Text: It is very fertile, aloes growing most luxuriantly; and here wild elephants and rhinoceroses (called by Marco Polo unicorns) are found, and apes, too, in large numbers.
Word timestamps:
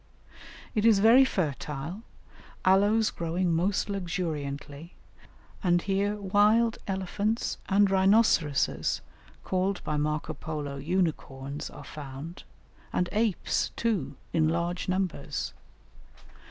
It 0.73 0.83
is 0.83 0.97
very 0.97 1.23
fertile, 1.23 2.01
aloes 2.65 3.11
growing 3.11 3.53
most 3.53 3.87
luxuriantly; 3.87 4.95
and 5.63 5.79
here 5.83 6.15
wild 6.15 6.79
elephants 6.87 7.59
and 7.69 7.87
rhinoceroses 7.91 9.01
(called 9.43 9.83
by 9.83 9.97
Marco 9.97 10.33
Polo 10.33 10.77
unicorns) 10.77 11.69
are 11.69 11.83
found, 11.83 12.41
and 12.91 13.09
apes, 13.11 13.69
too, 13.75 14.15
in 14.33 14.49
large 14.49 14.89
numbers. 14.89 15.53